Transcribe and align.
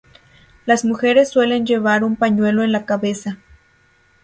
Las 0.65 0.83
mujeres 0.83 1.29
suelen 1.29 1.63
llevar 1.63 2.03
un 2.03 2.15
pañuelo 2.15 2.63
en 2.63 2.71
la 2.71 2.87
cabeza. 2.87 3.37